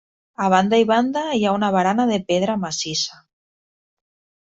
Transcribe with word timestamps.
A 0.45 0.45
banda 0.53 0.79
i 0.83 0.87
banda 0.91 1.23
hi 1.41 1.45
ha 1.45 1.53
una 1.59 1.71
barana 1.77 2.09
de 2.15 2.19
pedra 2.33 2.59
massissa. 2.65 3.25